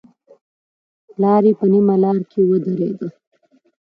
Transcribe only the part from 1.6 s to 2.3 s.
نيمه لاره